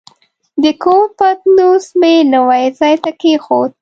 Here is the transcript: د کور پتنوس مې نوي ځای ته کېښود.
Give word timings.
د 0.63 0.65
کور 0.83 1.03
پتنوس 1.17 1.85
مې 1.99 2.15
نوي 2.33 2.65
ځای 2.79 2.95
ته 3.03 3.11
کېښود. 3.19 3.69